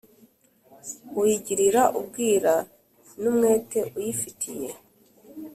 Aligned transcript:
uyigirira 1.19 1.83
ubwira 1.99 2.53
n’umwete 3.21 3.79
uyifitiye, 3.97 4.71